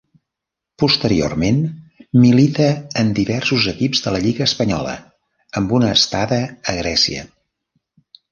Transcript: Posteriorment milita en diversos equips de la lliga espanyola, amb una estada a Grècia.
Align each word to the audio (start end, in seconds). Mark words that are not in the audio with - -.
Posteriorment 0.83 1.59
milita 2.21 2.69
en 3.03 3.11
diversos 3.19 3.67
equips 3.73 4.01
de 4.07 4.15
la 4.15 4.23
lliga 4.25 4.45
espanyola, 4.51 4.97
amb 5.61 5.77
una 5.81 5.91
estada 5.99 6.39
a 6.73 6.79
Grècia. 6.81 7.27